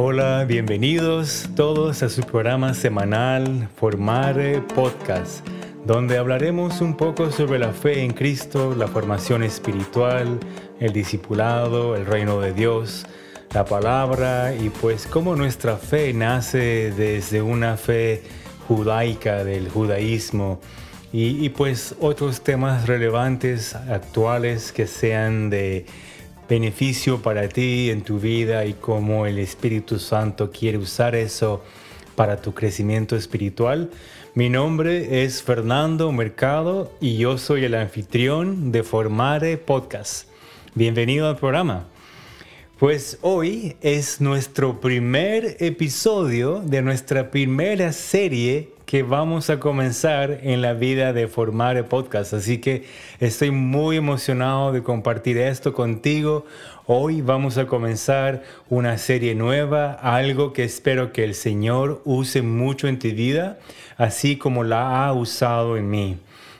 [0.00, 5.44] Hola, bienvenidos todos a su programa semanal Formare Podcast,
[5.84, 10.38] donde hablaremos un poco sobre la fe en Cristo, la formación espiritual,
[10.78, 13.06] el discipulado, el reino de Dios,
[13.52, 18.22] la palabra y pues cómo nuestra fe nace desde una fe
[18.68, 20.60] judaica del judaísmo
[21.12, 25.86] y, y pues otros temas relevantes, actuales que sean de
[26.48, 31.62] beneficio para ti en tu vida y cómo el Espíritu Santo quiere usar eso
[32.16, 33.90] para tu crecimiento espiritual.
[34.34, 40.28] Mi nombre es Fernando Mercado y yo soy el anfitrión de Formare Podcast.
[40.74, 41.86] Bienvenido al programa.
[42.78, 50.62] Pues hoy es nuestro primer episodio de nuestra primera serie que vamos a comenzar en
[50.62, 52.32] la vida de formar podcast.
[52.32, 52.84] Así que
[53.20, 56.46] estoy muy emocionado de compartir esto contigo.
[56.86, 62.88] Hoy vamos a comenzar una serie nueva, algo que espero que el Señor use mucho
[62.88, 63.58] en tu vida,
[63.98, 66.16] así como la ha usado en mí.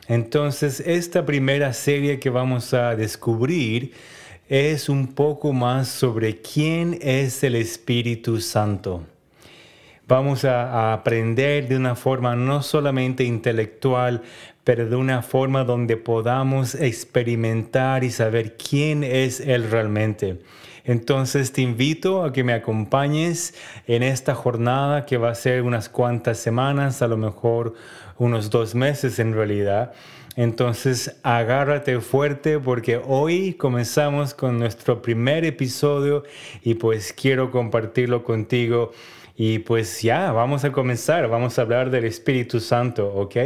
[0.06, 3.94] Entonces, esta primera serie que vamos a descubrir
[4.50, 9.02] es un poco más sobre quién es el Espíritu Santo
[10.08, 14.22] vamos a, aprender de una forma no solamente intelectual,
[14.64, 20.40] pero de una forma donde podamos experimentar y saber quién es Él realmente.
[20.84, 23.54] Entonces te invito a que me acompañes
[23.86, 27.74] en esta jornada que va a ser unas cuantas semanas, a lo mejor
[28.16, 29.92] unos dos meses en realidad.
[30.36, 36.24] Entonces agárrate fuerte porque hoy comenzamos con nuestro primer episodio
[36.62, 38.92] y pues quiero compartirlo contigo
[39.40, 43.36] y pues ya, vamos a comenzar, vamos a hablar del Espíritu Santo, ¿ok?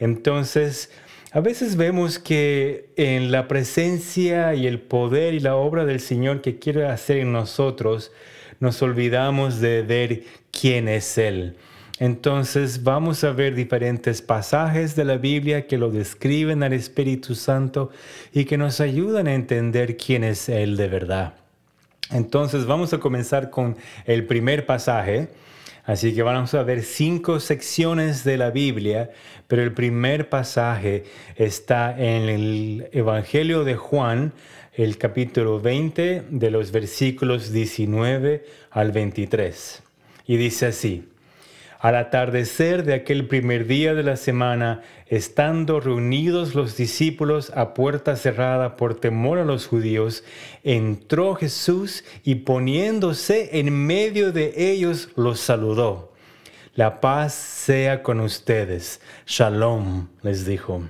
[0.00, 0.90] Entonces,
[1.30, 6.42] a veces vemos que en la presencia y el poder y la obra del Señor
[6.42, 8.10] que quiere hacer en nosotros,
[8.58, 11.56] nos olvidamos de ver quién es Él.
[12.00, 17.90] Entonces vamos a ver diferentes pasajes de la Biblia que lo describen al Espíritu Santo
[18.32, 21.45] y que nos ayudan a entender quién es Él de verdad.
[22.10, 25.28] Entonces vamos a comenzar con el primer pasaje.
[25.84, 29.10] Así que vamos a ver cinco secciones de la Biblia,
[29.46, 31.04] pero el primer pasaje
[31.36, 34.32] está en el Evangelio de Juan,
[34.74, 39.82] el capítulo 20 de los versículos 19 al 23.
[40.26, 41.08] Y dice así.
[41.86, 48.16] Al atardecer de aquel primer día de la semana, estando reunidos los discípulos a puerta
[48.16, 50.24] cerrada por temor a los judíos,
[50.64, 56.12] entró Jesús y poniéndose en medio de ellos los saludó.
[56.74, 59.00] La paz sea con ustedes.
[59.24, 60.82] Shalom, les dijo.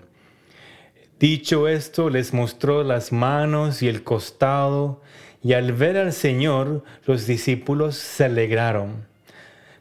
[1.21, 5.03] Dicho esto, les mostró las manos y el costado,
[5.43, 9.15] y al ver al Señor, los discípulos se alegraron.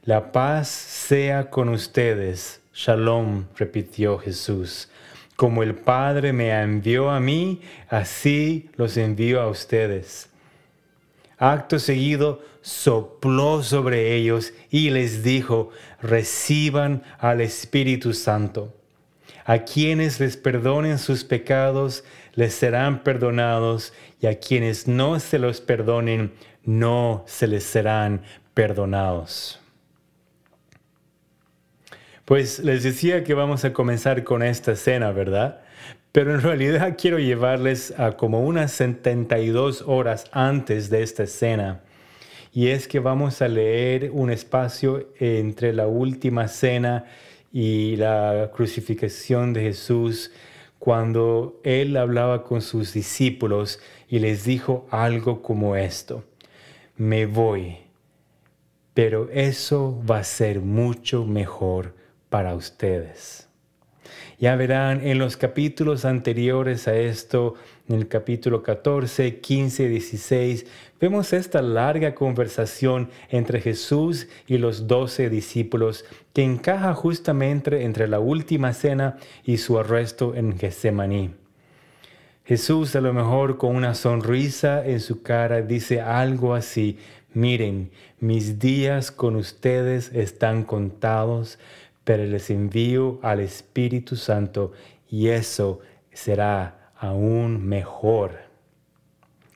[0.05, 2.61] La paz sea con ustedes.
[2.75, 4.87] Shalom, repitió Jesús.
[5.35, 10.29] Como el Padre me envió a mí, así los envío a ustedes.
[11.39, 15.71] Acto seguido, sopló sobre ellos y les dijo,
[16.03, 18.75] reciban al Espíritu Santo.
[19.43, 22.03] A quienes les perdonen sus pecados,
[22.35, 26.31] les serán perdonados, y a quienes no se los perdonen,
[26.63, 28.21] no se les serán
[28.53, 29.64] perdonados.
[32.25, 35.61] Pues les decía que vamos a comenzar con esta cena, ¿verdad?
[36.11, 41.81] Pero en realidad quiero llevarles a como unas 72 horas antes de esta cena.
[42.51, 47.05] Y es que vamos a leer un espacio entre la última cena
[47.53, 50.31] y la crucifixión de Jesús,
[50.79, 56.23] cuando Él hablaba con sus discípulos y les dijo algo como esto,
[56.97, 57.77] me voy,
[58.95, 62.04] pero eso va a ser mucho mejor
[62.35, 63.47] para ustedes.
[64.39, 67.53] Ya verán en los capítulos anteriores a esto,
[67.87, 70.65] en el capítulo 14, 15, 16,
[70.99, 76.03] vemos esta larga conversación entre Jesús y los doce discípulos
[76.33, 79.15] que encaja justamente entre la última cena
[79.45, 81.35] y su arresto en Getsemaní.
[82.43, 86.99] Jesús a lo mejor con una sonrisa en su cara dice algo así,
[87.33, 91.59] miren, mis días con ustedes están contados,
[92.05, 94.71] pero les envío al Espíritu Santo
[95.09, 95.81] y eso
[96.13, 98.45] será aún mejor.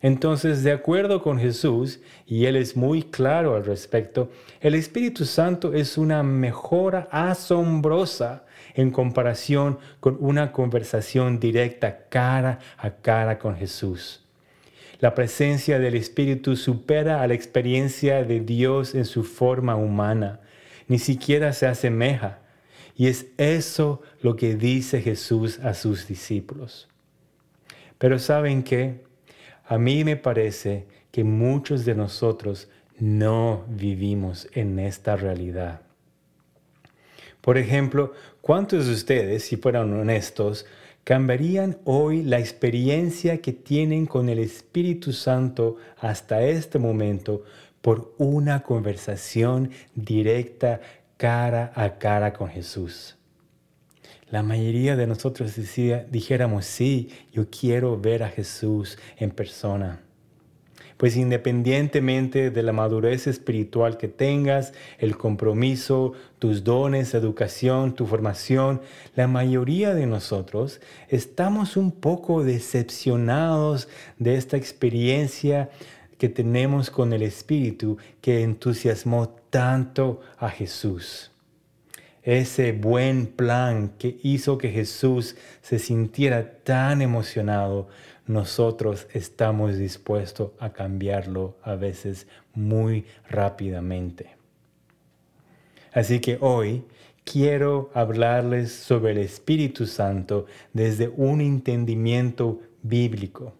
[0.01, 4.29] Entonces, de acuerdo con Jesús, y Él es muy claro al respecto,
[4.61, 12.91] el Espíritu Santo es una mejora asombrosa en comparación con una conversación directa cara a
[12.91, 14.25] cara con Jesús.
[14.99, 20.39] La presencia del Espíritu supera a la experiencia de Dios en su forma humana.
[20.89, 22.39] Ni siquiera se asemeja.
[22.97, 26.89] Y es eso lo que dice Jesús a sus discípulos.
[27.97, 29.05] Pero ¿saben qué?
[29.65, 32.67] A mí me parece que muchos de nosotros
[32.99, 35.81] no vivimos en esta realidad.
[37.39, 40.65] Por ejemplo, ¿cuántos de ustedes, si fueran honestos,
[41.03, 47.43] cambiarían hoy la experiencia que tienen con el Espíritu Santo hasta este momento
[47.81, 50.81] por una conversación directa
[51.17, 53.17] cara a cara con Jesús.
[54.29, 55.53] La mayoría de nosotros
[56.11, 60.01] dijéramos, sí, yo quiero ver a Jesús en persona.
[60.97, 68.81] Pues independientemente de la madurez espiritual que tengas, el compromiso, tus dones, educación, tu formación,
[69.15, 73.87] la mayoría de nosotros estamos un poco decepcionados
[74.17, 75.69] de esta experiencia
[76.19, 81.31] que tenemos con el Espíritu que entusiasmó tanto a Jesús.
[82.21, 87.87] Ese buen plan que hizo que Jesús se sintiera tan emocionado
[88.27, 94.35] nosotros estamos dispuestos a cambiarlo a veces muy rápidamente.
[95.91, 96.83] Así que hoy
[97.23, 103.53] quiero hablarles sobre el Espíritu Santo desde un entendimiento bíblico.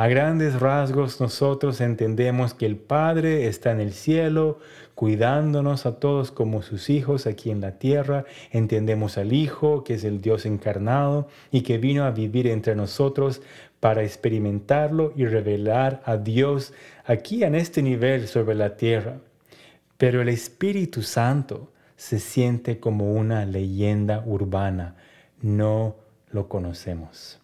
[0.00, 4.58] A grandes rasgos nosotros entendemos que el Padre está en el cielo,
[4.94, 8.24] cuidándonos a todos como sus hijos aquí en la tierra.
[8.50, 13.42] Entendemos al Hijo, que es el Dios encarnado y que vino a vivir entre nosotros
[13.78, 16.72] para experimentarlo y revelar a Dios
[17.04, 19.18] aquí en este nivel sobre la tierra.
[19.98, 24.94] Pero el Espíritu Santo se siente como una leyenda urbana.
[25.42, 25.96] No
[26.30, 27.39] lo conocemos.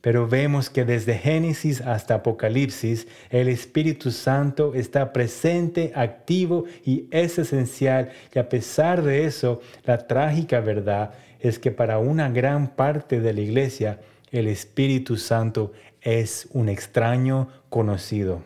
[0.00, 7.38] Pero vemos que desde Génesis hasta Apocalipsis el Espíritu Santo está presente, activo y es
[7.38, 8.10] esencial.
[8.34, 13.32] Y a pesar de eso, la trágica verdad es que para una gran parte de
[13.34, 14.00] la iglesia
[14.30, 18.42] el Espíritu Santo es un extraño conocido.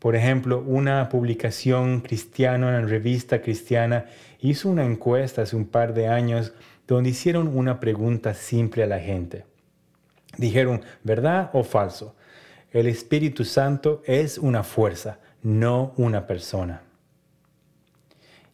[0.00, 4.06] Por ejemplo, una publicación cristiana, una revista cristiana,
[4.40, 6.52] hizo una encuesta hace un par de años
[6.86, 9.44] donde hicieron una pregunta simple a la gente.
[10.38, 12.14] Dijeron, ¿verdad o falso?
[12.70, 16.82] El Espíritu Santo es una fuerza, no una persona.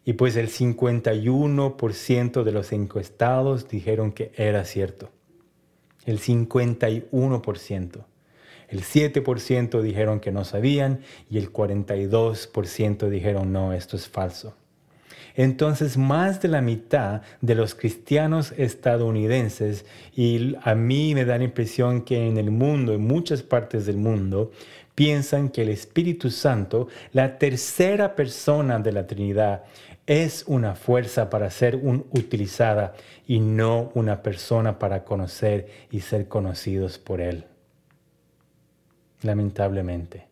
[0.05, 5.11] Y pues el 51% de los encuestados dijeron que era cierto
[6.07, 8.05] el 51%.
[8.69, 14.55] El 7% dijeron que no sabían y el 42% dijeron no, esto es falso.
[15.35, 19.85] Entonces más de la mitad de los cristianos estadounidenses,
[20.15, 23.97] y a mí me da la impresión que en el mundo, en muchas partes del
[23.97, 24.51] mundo,
[24.95, 29.65] piensan que el Espíritu Santo, la tercera persona de la Trinidad,
[30.07, 32.95] es una fuerza para ser utilizada
[33.27, 37.47] y no una persona para conocer y ser conocidos por Él.
[39.23, 40.27] Lamentablemente.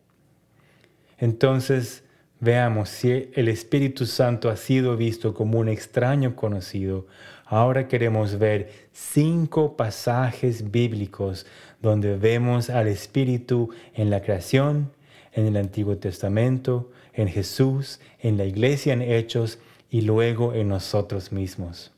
[1.17, 2.03] Entonces,
[2.39, 7.07] veamos si el Espíritu Santo ha sido visto como un extraño conocido.
[7.45, 11.45] Ahora queremos ver cinco pasajes bíblicos
[11.81, 14.91] donde vemos al Espíritu en la creación,
[15.33, 21.31] en el Antiguo Testamento, en Jesús, en la iglesia en Hechos y luego en nosotros
[21.31, 21.91] mismos.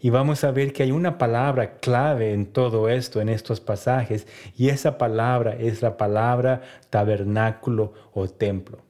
[0.00, 4.28] Y vamos a ver que hay una palabra clave en todo esto, en estos pasajes,
[4.56, 8.87] y esa palabra es la palabra tabernáculo o templo.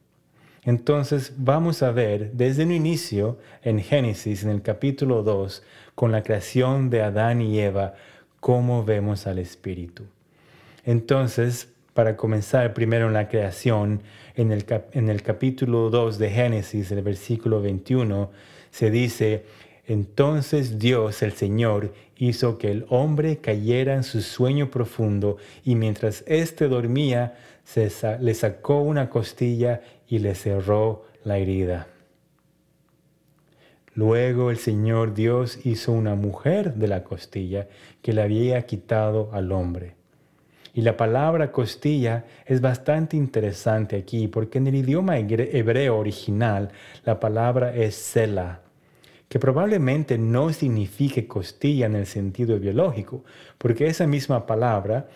[0.69, 5.63] Entonces vamos a ver desde el inicio en Génesis, en el capítulo 2,
[5.95, 7.95] con la creación de Adán y Eva,
[8.39, 10.03] cómo vemos al Espíritu.
[10.85, 14.03] Entonces, para comenzar primero en la creación,
[14.35, 18.31] en el, en el capítulo 2 de Génesis, el versículo 21,
[18.71, 19.47] se dice,
[19.89, 26.25] entonces Dios el Señor hizo que el hombre cayera en su sueño profundo y mientras
[26.27, 27.91] éste dormía, se
[28.21, 31.87] le sacó una costilla y le cerró la herida.
[33.95, 37.67] Luego el Señor Dios hizo una mujer de la costilla
[38.03, 39.95] que le había quitado al hombre.
[40.75, 46.73] Y la palabra costilla es bastante interesante aquí porque en el idioma hebreo original
[47.07, 48.61] la palabra es sela
[49.29, 53.25] que probablemente no signifique costilla en el sentido biológico,
[53.59, 55.09] porque esa misma palabra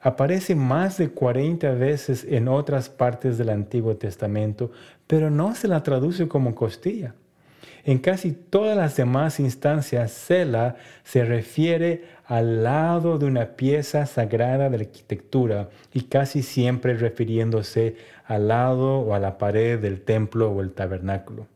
[0.00, 4.70] aparece más de 40 veces en otras partes del Antiguo Testamento,
[5.06, 7.14] pero no se la traduce como costilla.
[7.84, 14.68] En casi todas las demás instancias, Sela se refiere al lado de una pieza sagrada
[14.68, 17.94] de la arquitectura y casi siempre refiriéndose
[18.24, 21.46] al lado o a la pared del templo o el tabernáculo.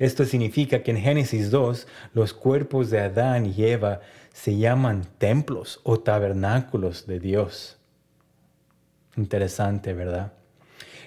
[0.00, 4.00] Esto significa que en Génesis 2 los cuerpos de Adán y Eva
[4.32, 7.78] se llaman templos o tabernáculos de Dios.
[9.14, 10.32] Interesante, ¿verdad?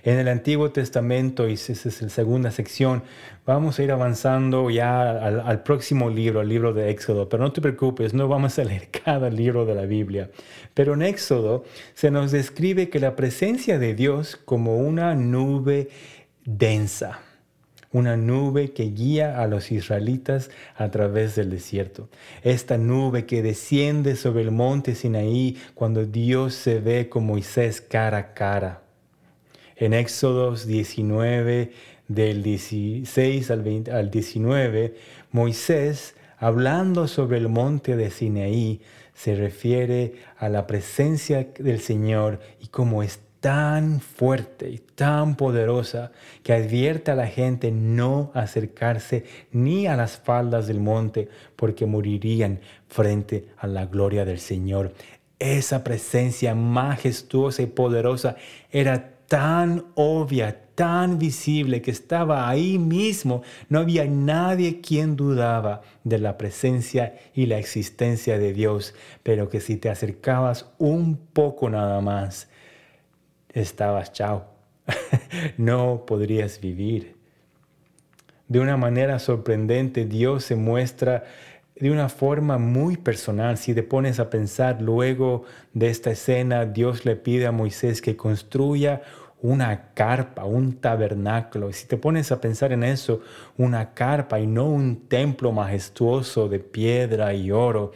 [0.04, 3.02] En el Antiguo Testamento, y esa es la segunda sección,
[3.48, 7.62] vamos a ir avanzando ya al, próximo libro, al libro de Éxodo, pero no te
[7.62, 10.30] preocupes, no vamos a leer cada libro de la Biblia.
[10.76, 11.64] Pero en Éxodo
[11.96, 15.90] se nos describe que la presencia de Dios como una nube
[16.46, 17.22] densa
[17.94, 22.10] una nube que guía a los israelitas a través del desierto.
[22.42, 28.18] Esta nube que desciende sobre el monte Sinaí cuando Dios se ve con Moisés cara
[28.18, 28.82] a cara.
[29.78, 31.72] En Éxodos 19,
[32.08, 34.96] del 16 al, al 19,
[35.32, 38.82] Moisés, hablando sobre el monte de Sinaí,
[39.14, 46.14] se refiere a la presencia del Señor y cómo es tan fuerte y tan poderosa
[46.44, 52.62] que advierte a la gente no acercarse ni a las faldas del monte porque morirían
[52.88, 54.94] frente a la gloria del Señor.
[55.40, 58.38] Esa presencia majestuosa y poderosa
[58.72, 63.42] era tan obvia, tan visible que estaba ahí mismo.
[63.68, 69.60] No había nadie quien dudaba de la presencia y la existencia de Dios, pero que
[69.60, 72.48] si te acercabas un poco nada más,
[73.54, 74.46] estabas chao.
[75.58, 77.16] no podrías vivir.
[78.48, 81.24] De una manera sorprendente, Dios se muestra
[81.76, 83.58] de una forma muy personal.
[83.58, 85.44] Si te pones a pensar luego
[85.74, 89.02] de esta escena, Dios le pide a Moisés que construya
[89.42, 91.74] una carpa, un tabernáculo.
[91.74, 93.22] Si te pones a pensar en eso,
[93.58, 97.92] una carpa y no un templo majestuoso de piedra y oro,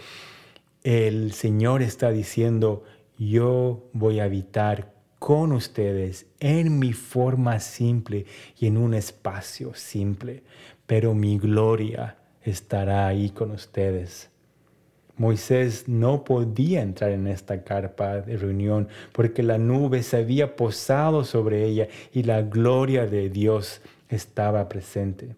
[0.83, 2.83] el Señor está diciendo,
[3.17, 8.25] yo voy a habitar con ustedes en mi forma simple
[8.59, 10.43] y en un espacio simple,
[10.85, 14.29] pero mi gloria estará ahí con ustedes.
[15.17, 21.23] Moisés no podía entrar en esta carpa de reunión porque la nube se había posado
[21.23, 25.35] sobre ella y la gloria de Dios estaba presente.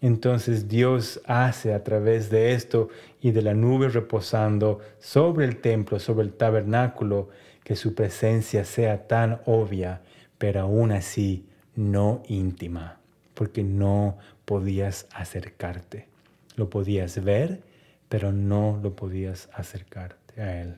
[0.00, 2.88] Entonces Dios hace a través de esto
[3.20, 7.28] y de la nube reposando sobre el templo, sobre el tabernáculo,
[7.64, 10.02] que su presencia sea tan obvia,
[10.38, 12.98] pero aún así no íntima,
[13.34, 16.08] porque no podías acercarte.
[16.56, 17.62] Lo podías ver,
[18.08, 20.76] pero no lo podías acercarte a Él.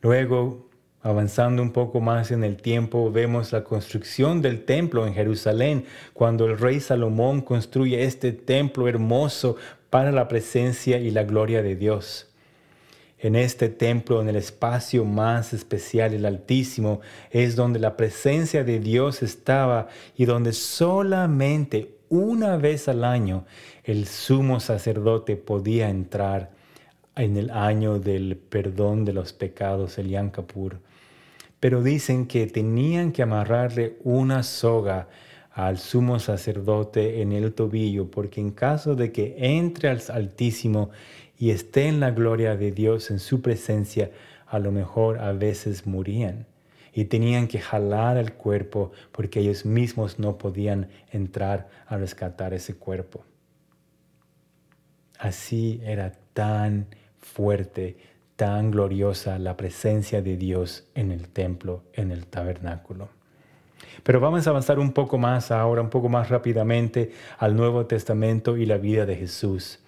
[0.00, 0.68] Luego,
[1.02, 6.46] avanzando un poco más en el tiempo, vemos la construcción del templo en Jerusalén, cuando
[6.46, 9.56] el rey Salomón construye este templo hermoso
[9.90, 12.31] para la presencia y la gloria de Dios
[13.22, 17.00] en este templo, en el espacio más especial, el Altísimo,
[17.30, 19.86] es donde la presencia de Dios estaba
[20.16, 23.46] y donde solamente una vez al año
[23.84, 26.50] el sumo sacerdote podía entrar
[27.14, 30.32] en el año del perdón de los pecados, el Yom
[31.60, 35.06] Pero dicen que tenían que amarrarle una soga
[35.52, 40.90] al sumo sacerdote en el tobillo, porque en caso de que entre al Altísimo
[41.42, 44.12] y esté en la gloria de Dios en su presencia,
[44.46, 46.46] a lo mejor a veces morían
[46.94, 52.76] y tenían que jalar el cuerpo porque ellos mismos no podían entrar a rescatar ese
[52.76, 53.24] cuerpo.
[55.18, 56.86] Así era tan
[57.18, 57.96] fuerte,
[58.36, 63.08] tan gloriosa la presencia de Dios en el templo, en el tabernáculo.
[64.04, 68.56] Pero vamos a avanzar un poco más ahora, un poco más rápidamente al Nuevo Testamento
[68.56, 69.81] y la vida de Jesús.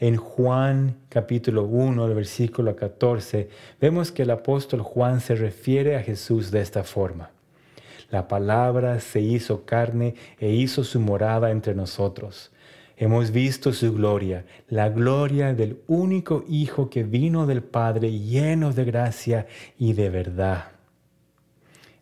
[0.00, 3.48] En Juan capítulo 1, el versículo 14,
[3.80, 7.30] vemos que el apóstol Juan se refiere a Jesús de esta forma.
[8.08, 12.52] La palabra se hizo carne e hizo su morada entre nosotros.
[12.96, 18.84] Hemos visto su gloria, la gloria del único Hijo que vino del Padre lleno de
[18.84, 19.46] gracia
[19.78, 20.66] y de verdad.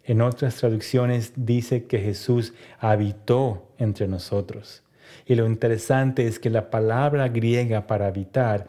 [0.04, 4.82] En otras traducciones dice que Jesús habitó entre nosotros.
[5.26, 8.68] Y lo interesante es que la palabra griega para habitar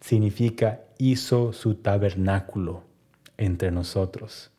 [0.00, 2.82] significa hizo su tabernáculo
[3.38, 4.50] entre nosotros.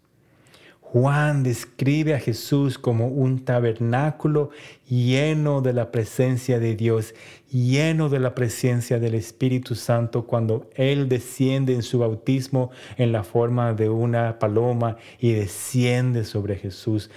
[0.96, 4.52] Juan describe a Jesús como un tabernáculo
[4.88, 7.14] lleno de la presencia de Dios,
[7.52, 13.24] lleno de la presencia del Espíritu Santo cuando Él desciende en su bautismo en la
[13.24, 17.10] forma de una paloma y desciende sobre Jesús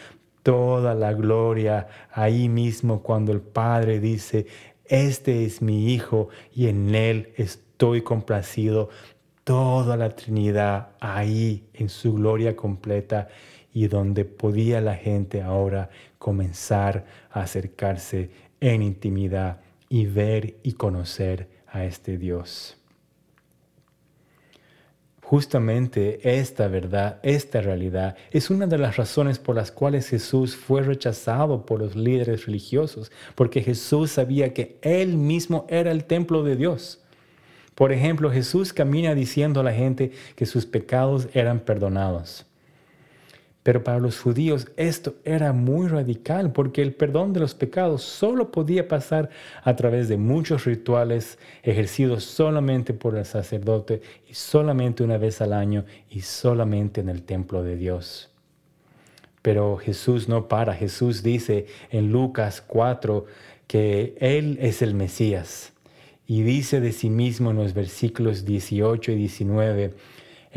[0.42, 4.46] toda la gloria ahí mismo cuando el Padre dice,
[4.84, 8.88] este es mi Hijo y en Él estoy complacido.
[9.44, 13.28] Toda la Trinidad ahí en su gloria completa
[13.72, 18.30] y donde podía la gente ahora comenzar a acercarse
[18.60, 22.77] en intimidad y ver y conocer a este Dios.
[25.28, 30.80] Justamente esta verdad, esta realidad, es una de las razones por las cuales Jesús fue
[30.80, 36.56] rechazado por los líderes religiosos, porque Jesús sabía que Él mismo era el templo de
[36.56, 37.04] Dios.
[37.74, 42.46] Por ejemplo, Jesús camina diciendo a la gente que sus pecados eran perdonados.
[43.68, 48.50] Pero para los judíos esto era muy radical porque el perdón de los pecados solo
[48.50, 49.28] podía pasar
[49.62, 55.52] a través de muchos rituales ejercidos solamente por el sacerdote y solamente una vez al
[55.52, 58.30] año y solamente en el templo de Dios.
[59.42, 60.72] Pero Jesús no para.
[60.72, 63.26] Jesús dice en Lucas 4
[63.66, 65.74] que Él es el Mesías
[66.26, 69.94] y dice de sí mismo en los versículos 18 y 19,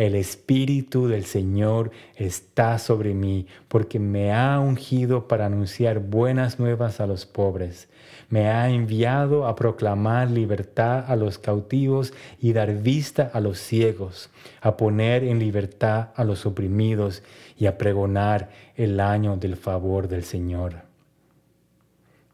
[0.01, 6.99] el Espíritu del Señor está sobre mí, porque me ha ungido para anunciar buenas nuevas
[6.99, 7.87] a los pobres.
[8.27, 14.31] Me ha enviado a proclamar libertad a los cautivos y dar vista a los ciegos,
[14.61, 17.21] a poner en libertad a los oprimidos
[17.55, 20.89] y a pregonar el año del favor del Señor.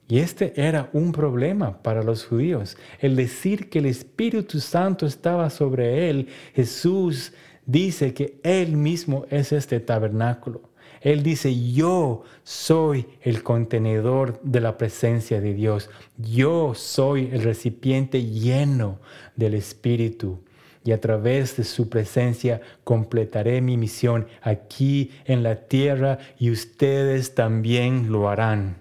[0.10, 2.78] Y este era un problema para los judíos.
[3.02, 7.34] El decir que el Espíritu Santo estaba sobre él, Jesús
[7.68, 10.62] dice que Él mismo es este tabernáculo.
[11.02, 15.92] Él dice, yo soy el contenedor de la presencia de Dios.
[16.18, 19.00] Yo soy el recipiente lleno
[19.36, 20.40] del Espíritu.
[20.84, 27.36] Y a través de su presencia completaré mi misión aquí en la tierra y ustedes
[27.36, 28.78] también lo harán.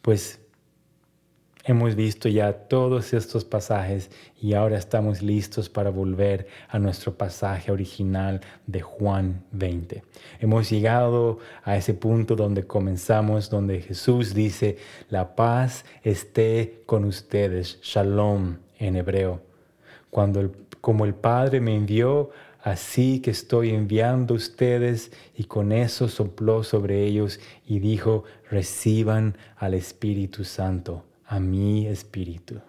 [0.00, 0.43] Pues
[1.66, 7.72] Hemos visto ya todos estos pasajes y ahora estamos listos para volver a nuestro pasaje
[7.72, 10.02] original de Juan 20.
[10.40, 14.76] Hemos llegado a ese punto donde comenzamos, donde Jesús dice,
[15.08, 19.40] la paz esté con ustedes, shalom en hebreo.
[20.10, 22.28] Cuando como el Padre me envió,
[22.62, 29.72] así que estoy enviando ustedes, y con eso sopló sobre ellos y dijo, reciban al
[29.72, 32.60] Espíritu Santo a mi espíritu.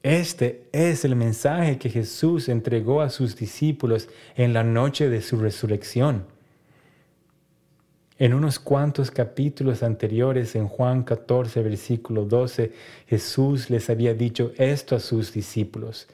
[0.00, 5.36] Este es el mensaje que Jesús entregó a sus discípulos en la noche de su
[5.36, 6.24] resurrección.
[8.16, 12.72] En unos cuantos capítulos anteriores, en Juan 14, versículo 12,
[13.08, 16.06] Jesús les había dicho esto a sus discípulos.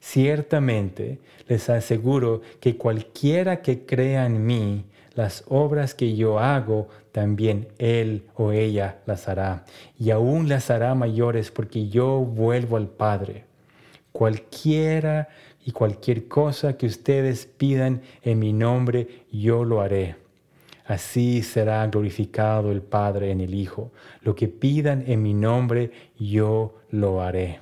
[0.00, 4.84] Ciertamente les aseguro que cualquiera que crea en mí,
[5.20, 9.64] las obras que yo hago, también él o ella las hará,
[9.98, 13.44] y aún las hará mayores porque yo vuelvo al Padre.
[14.12, 15.28] Cualquiera
[15.64, 20.16] y cualquier cosa que ustedes pidan en mi nombre, yo lo haré.
[20.86, 23.92] Así será glorificado el Padre en el Hijo.
[24.22, 27.60] Lo que pidan en mi nombre, yo lo haré.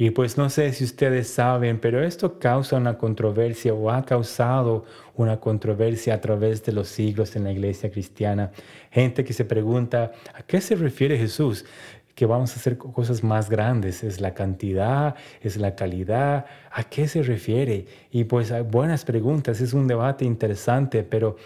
[0.00, 4.86] Y pues no sé si ustedes saben, pero esto causa una controversia o ha causado
[5.14, 8.50] una controversia a través de los siglos en la iglesia cristiana.
[8.90, 11.66] Gente que se pregunta, ¿a qué se refiere Jesús?
[12.14, 14.02] que vamos a hacer cosas más grandes.
[14.02, 15.16] ¿Es la cantidad?
[15.42, 16.46] ¿Es la calidad?
[16.70, 17.86] ¿A qué se refiere?
[18.10, 21.36] Y pues hay buenas preguntas, es un debate interesante, pero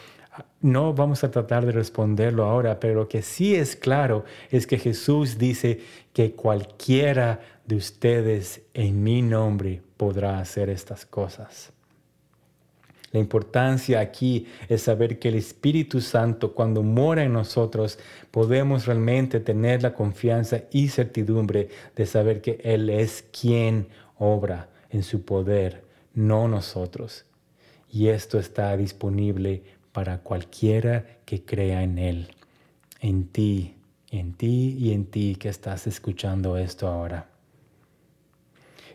[0.60, 4.78] no vamos a tratar de responderlo ahora, pero lo que sí es claro es que
[4.78, 5.80] Jesús dice
[6.12, 11.72] que cualquiera de ustedes en mi nombre podrá hacer estas cosas.
[13.14, 17.96] La importancia aquí es saber que el Espíritu Santo, cuando mora en nosotros,
[18.32, 23.86] podemos realmente tener la confianza y certidumbre de saber que Él es quien
[24.18, 27.24] obra en su poder, no nosotros.
[27.88, 32.34] Y esto está disponible para cualquiera que crea en Él,
[32.98, 33.76] en ti,
[34.10, 37.33] en ti y en ti que estás escuchando esto ahora.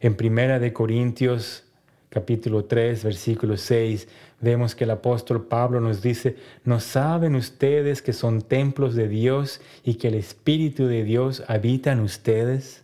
[0.01, 1.65] En Primera de Corintios
[2.09, 4.07] capítulo 3, versículo 6,
[4.39, 9.59] vemos que el apóstol Pablo nos dice, ¿no saben ustedes que son templos de Dios
[9.83, 12.83] y que el Espíritu de Dios habita en ustedes?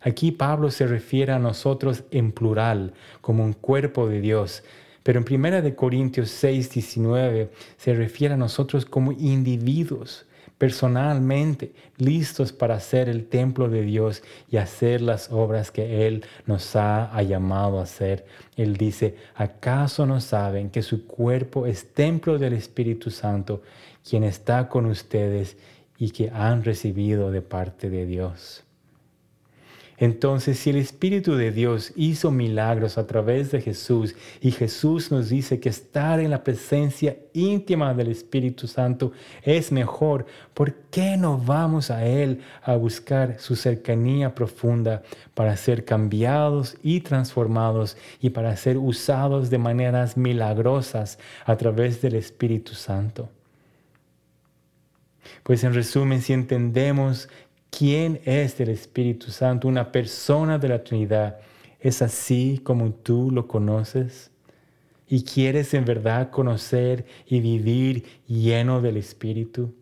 [0.00, 4.62] Aquí Pablo se refiere a nosotros en plural, como un cuerpo de Dios,
[5.02, 10.25] pero en Primera de Corintios 6, 19 se refiere a nosotros como individuos,
[10.58, 16.76] personalmente, listos para ser el templo de Dios y hacer las obras que Él nos
[16.76, 18.26] ha, llamado a hacer.
[18.56, 23.62] Él dice, ¿acaso no saben que su cuerpo es templo del Espíritu Santo,
[24.08, 25.56] quien está con ustedes
[25.98, 28.65] y que han recibido de parte de Dios?
[29.98, 35.30] Entonces, si el Espíritu de Dios hizo milagros a través de Jesús y Jesús nos
[35.30, 41.38] dice que estar en la presencia íntima del Espíritu Santo es mejor, ¿por qué no
[41.38, 45.02] vamos a Él a buscar su cercanía profunda
[45.34, 52.16] para ser cambiados y transformados y para ser usados de maneras milagrosas a través del
[52.16, 53.30] Espíritu Santo?
[55.42, 57.28] Pues en resumen, si entendemos
[57.76, 61.40] quién es el Espíritu Santo, una persona de la Trinidad,
[61.78, 64.30] es así como tú lo conoces
[65.06, 69.74] y quieres en verdad conocer y vivir lleno del Espíritu.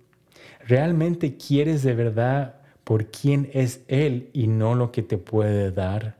[0.67, 6.17] ¿Realmente quieres de verdad por quién es Él y no lo que te puede dar?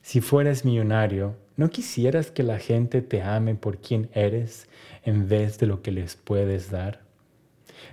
[0.00, 4.66] Si fueras millonario, ¿no quisieras que la gente te ame por quién eres
[5.04, 7.09] en vez de lo que les puedes dar?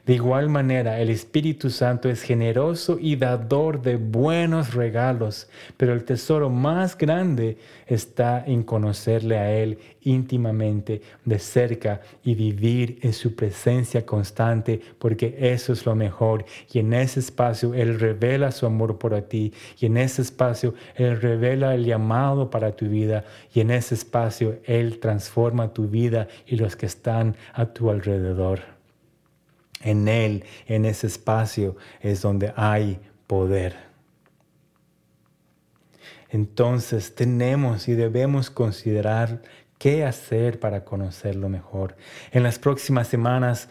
[0.05, 6.05] De igual manera, el Espíritu Santo es generoso y dador de buenos regalos, pero el
[6.05, 13.35] tesoro más grande está en conocerle a Él íntimamente, de cerca y vivir en su
[13.35, 16.45] presencia constante, porque eso es lo mejor.
[16.71, 21.19] Y en ese espacio Él revela su amor por ti, y en ese espacio Él
[21.19, 26.55] revela el llamado para tu vida, y en ese espacio Él transforma tu vida y
[26.55, 28.76] los que están a tu alrededor.
[29.81, 33.75] En Él, en ese espacio, es donde hay poder.
[36.29, 39.41] Entonces tenemos y debemos considerar
[39.77, 41.95] qué hacer para conocerlo mejor.
[42.31, 43.69] En las próximas semanas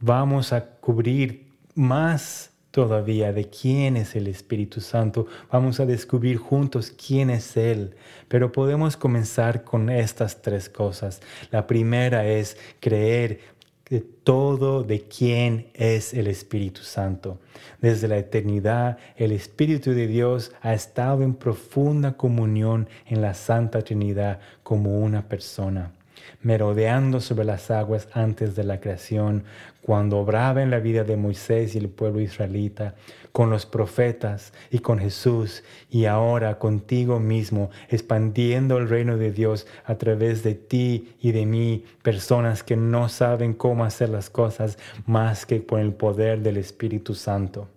[0.00, 5.26] vamos a cubrir más todavía de quién es el Espíritu Santo.
[5.50, 7.94] Vamos a descubrir juntos quién es Él.
[8.28, 11.20] Pero podemos comenzar con estas tres cosas.
[11.50, 13.40] La primera es creer
[13.92, 17.38] de todo de quién es el Espíritu Santo.
[17.82, 23.82] Desde la eternidad, el Espíritu de Dios ha estado en profunda comunión en la Santa
[23.82, 25.92] Trinidad como una persona
[26.42, 29.44] merodeando sobre las aguas antes de la creación,
[29.82, 32.94] cuando obraba en la vida de Moisés y el pueblo israelita,
[33.32, 39.66] con los profetas y con Jesús, y ahora contigo mismo, expandiendo el reino de Dios
[39.84, 44.78] a través de ti y de mí, personas que no saben cómo hacer las cosas
[45.06, 47.68] más que por el poder del Espíritu Santo.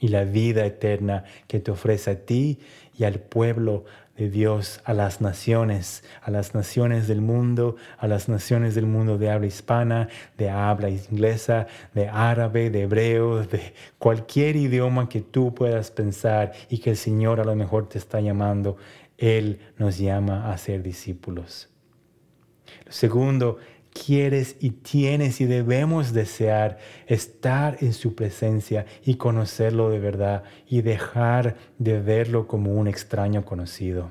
[0.00, 2.58] Y la vida eterna que te ofrece a ti
[2.98, 3.84] y al pueblo
[4.16, 9.18] de Dios a las naciones, a las naciones del mundo, a las naciones del mundo
[9.18, 15.54] de habla hispana, de habla inglesa, de árabe, de hebreo, de cualquier idioma que tú
[15.54, 18.76] puedas pensar y que el Señor a lo mejor te está llamando,
[19.18, 21.68] Él nos llama a ser discípulos.
[22.86, 23.58] Lo segundo
[23.94, 30.82] quieres y tienes y debemos desear estar en su presencia y conocerlo de verdad y
[30.82, 34.10] dejar de verlo como un extraño conocido.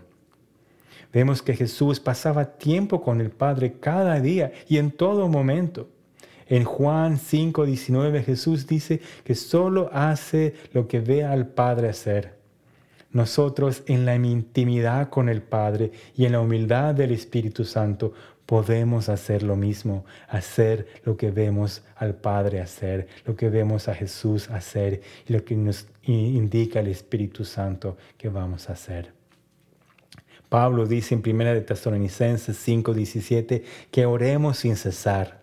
[1.12, 5.90] Vemos que Jesús pasaba tiempo con el Padre cada día y en todo momento.
[6.48, 12.42] En Juan 5:19 Jesús dice que solo hace lo que ve al Padre hacer.
[13.12, 18.14] Nosotros en la intimidad con el Padre y en la humildad del Espíritu Santo
[18.54, 23.96] podemos hacer lo mismo, hacer lo que vemos al Padre hacer, lo que vemos a
[23.96, 29.12] Jesús hacer y lo que nos indica el Espíritu Santo que vamos a hacer.
[30.50, 35.42] Pablo dice en 1 de Tesalonicenses 5:17 que oremos sin cesar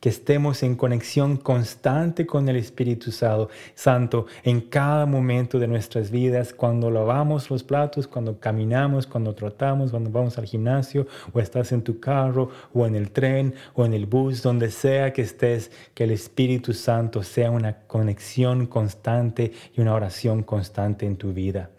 [0.00, 6.52] que estemos en conexión constante con el Espíritu Santo en cada momento de nuestras vidas,
[6.52, 11.82] cuando lavamos los platos, cuando caminamos, cuando trotamos, cuando vamos al gimnasio, o estás en
[11.82, 16.04] tu carro, o en el tren, o en el bus, donde sea que estés, que
[16.04, 21.70] el Espíritu Santo sea una conexión constante y una oración constante en tu vida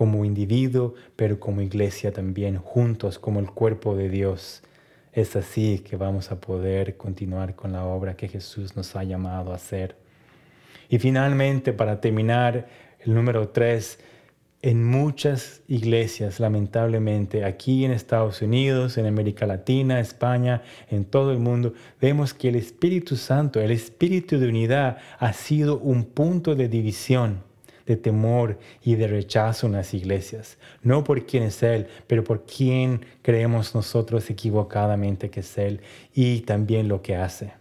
[0.00, 4.62] como individuo, pero como iglesia también, juntos como el cuerpo de Dios.
[5.12, 9.52] Es así que vamos a poder continuar con la obra que Jesús nos ha llamado
[9.52, 9.96] a hacer.
[10.88, 12.68] Y finalmente, para terminar,
[13.00, 13.98] el número tres,
[14.62, 21.38] en muchas iglesias, lamentablemente, aquí en Estados Unidos, en América Latina, España, en todo el
[21.38, 26.68] mundo, vemos que el Espíritu Santo, el Espíritu de unidad, ha sido un punto de
[26.68, 27.49] división
[27.90, 30.58] de temor y de rechazo en las iglesias.
[30.84, 35.80] No por quién es Él, pero por quién creemos nosotros equivocadamente que es Él
[36.14, 37.52] y también lo que hace.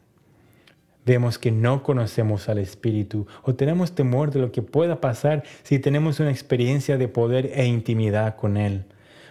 [1.03, 5.79] Vemos que no conocemos al Espíritu o tenemos temor de lo que pueda pasar si
[5.79, 8.85] tenemos una experiencia de poder e intimidad con Él.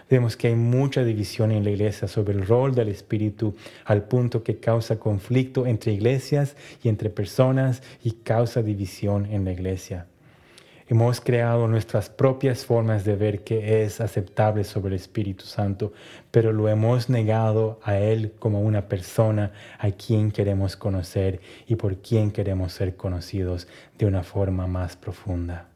[0.09, 4.43] Vemos que hay mucha división en la iglesia sobre el rol del Espíritu al punto
[4.43, 10.07] que causa conflicto entre iglesias y entre personas y causa división en la iglesia.
[10.91, 15.93] Hemos creado nuestras propias formas de ver qué es aceptable sobre el Espíritu Santo,
[16.31, 21.97] pero lo hemos negado a Él como una persona a quien queremos conocer y por
[21.97, 23.67] quien queremos ser conocidos
[23.99, 25.67] de una forma más profunda.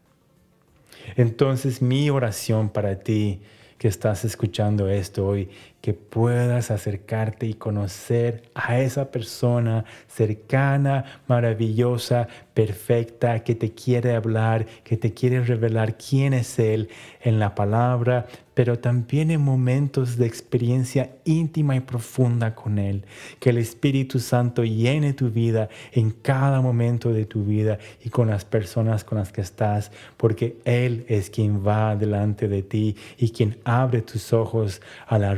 [1.15, 3.43] Entonces mi oración para ti
[3.77, 5.47] que estás escuchando esto hoy,
[5.83, 14.65] que puedas acercarte y conocer a esa persona cercana, maravillosa, perfecta, que te quiere hablar,
[14.85, 16.87] que te quiere revelar quién es Él
[17.19, 23.03] en la palabra, pero también en momentos de experiencia íntima y profunda con Él.
[23.39, 28.29] Que el Espíritu Santo llene tu vida en cada momento de tu vida y con
[28.29, 33.31] las personas con las que estás, porque Él es quien va delante de ti y
[33.31, 35.33] quien abre tus ojos a la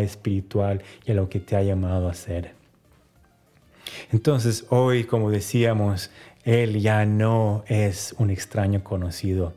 [0.00, 2.52] espiritual y a lo que te ha llamado a ser.
[4.12, 6.10] Entonces hoy, como decíamos,
[6.44, 9.52] Él ya no es un extraño conocido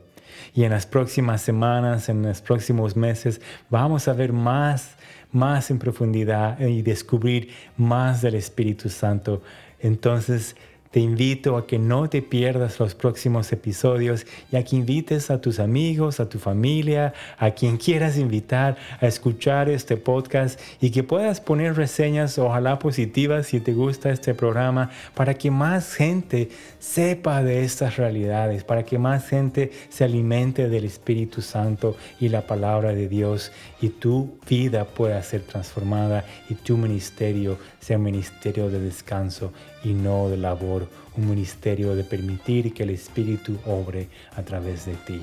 [0.54, 4.96] y en las próximas semanas, en los próximos meses, vamos a ver más,
[5.32, 9.42] más en profundidad y descubrir más del Espíritu Santo.
[9.78, 10.56] Entonces,
[10.90, 15.40] te invito a que no te pierdas los próximos episodios y a que invites a
[15.40, 21.04] tus amigos, a tu familia, a quien quieras invitar a escuchar este podcast y que
[21.04, 26.48] puedas poner reseñas, ojalá positivas si te gusta este programa, para que más gente
[26.80, 32.46] sepa de estas realidades, para que más gente se alimente del Espíritu Santo y la
[32.46, 38.70] palabra de Dios y tu vida pueda ser transformada y tu ministerio sea un ministerio
[38.70, 39.52] de descanso
[39.84, 44.94] y no de labor, un ministerio de permitir que el Espíritu obre a través de
[44.94, 45.20] ti.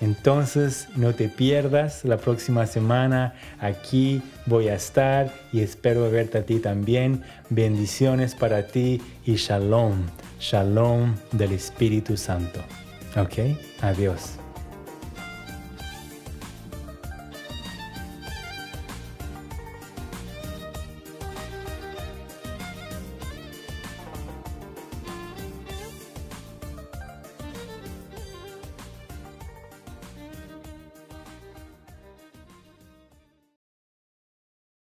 [0.00, 6.42] Entonces no te pierdas la próxima semana, aquí voy a estar y espero verte a
[6.44, 7.22] ti también.
[7.48, 9.94] Bendiciones para ti y shalom,
[10.38, 12.60] shalom del Espíritu Santo.
[13.16, 13.56] ¿Ok?
[13.80, 14.38] Adiós.